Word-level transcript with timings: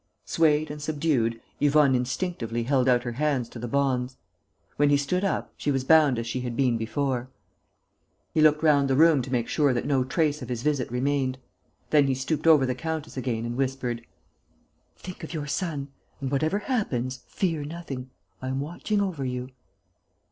Swayed 0.25 0.71
and 0.71 0.81
subdued, 0.81 1.39
Yvonne 1.59 1.93
instinctively 1.93 2.63
held 2.63 2.89
out 2.89 3.03
her 3.03 3.11
hands 3.11 3.47
to 3.49 3.59
the 3.59 3.67
bonds. 3.67 4.17
When 4.77 4.89
he 4.89 4.97
stood 4.97 5.23
up, 5.23 5.53
she 5.57 5.69
was 5.69 5.83
bound 5.83 6.17
as 6.17 6.25
she 6.25 6.39
had 6.41 6.57
been 6.57 6.75
before. 6.75 7.29
He 8.33 8.41
looked 8.41 8.63
round 8.63 8.89
the 8.89 8.95
room 8.95 9.21
to 9.21 9.31
make 9.31 9.47
sure 9.47 9.75
that 9.75 9.85
no 9.85 10.03
trace 10.03 10.41
of 10.41 10.49
his 10.49 10.63
visit 10.63 10.89
remained. 10.89 11.37
Then 11.91 12.07
he 12.07 12.15
stooped 12.15 12.47
over 12.47 12.65
the 12.65 12.73
countess 12.73 13.15
again 13.15 13.45
and 13.45 13.55
whispered: 13.55 14.03
"Think 14.97 15.23
of 15.23 15.35
your 15.35 15.45
son 15.45 15.89
and, 16.19 16.31
whatever 16.31 16.57
happens, 16.57 17.21
fear 17.27 17.63
nothing.... 17.63 18.09
I 18.41 18.47
am 18.47 18.59
watching 18.59 19.01
over 19.01 19.23
you." 19.23 19.49